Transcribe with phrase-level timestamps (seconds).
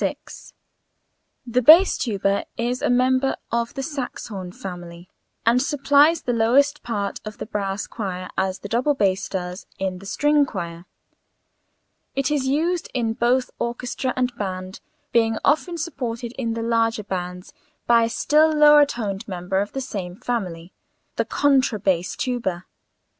[1.45, 5.11] The bass tuba is a member of the saxhorn family
[5.45, 9.99] and supplies the lowest part of the brass choir, as the double bass does in
[9.99, 10.85] the string choir.
[12.15, 14.79] It is used in both orchestra and band,
[15.11, 17.53] being often supported in the larger bands
[17.85, 20.73] by a still lower toned member of the same family
[21.17, 22.65] the contra bass tuba.